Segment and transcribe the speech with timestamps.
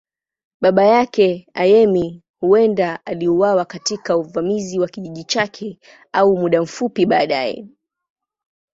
[0.61, 5.79] Baba yake, Ayemi, huenda aliuawa katika uvamizi wa kijiji chake
[6.11, 7.67] au muda mfupi baadaye.